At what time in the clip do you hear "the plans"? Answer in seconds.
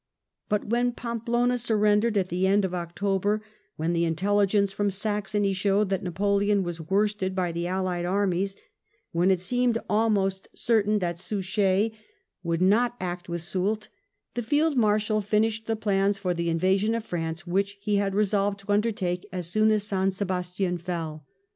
15.67-16.17